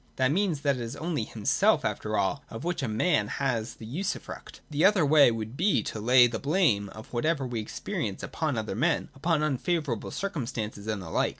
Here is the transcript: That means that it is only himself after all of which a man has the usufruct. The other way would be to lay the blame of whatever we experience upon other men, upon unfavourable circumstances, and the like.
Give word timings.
That 0.15 0.31
means 0.31 0.61
that 0.61 0.77
it 0.77 0.81
is 0.81 0.95
only 0.95 1.25
himself 1.25 1.85
after 1.85 2.17
all 2.17 2.43
of 2.49 2.63
which 2.63 2.81
a 2.81 2.87
man 2.87 3.27
has 3.27 3.75
the 3.75 3.85
usufruct. 3.85 4.59
The 4.71 4.83
other 4.83 5.05
way 5.05 5.29
would 5.29 5.55
be 5.55 5.83
to 5.83 5.99
lay 5.99 6.25
the 6.25 6.39
blame 6.39 6.89
of 6.89 7.13
whatever 7.13 7.45
we 7.45 7.59
experience 7.59 8.23
upon 8.23 8.57
other 8.57 8.73
men, 8.73 9.09
upon 9.13 9.43
unfavourable 9.43 10.09
circumstances, 10.09 10.87
and 10.87 11.03
the 11.03 11.11
like. 11.11 11.29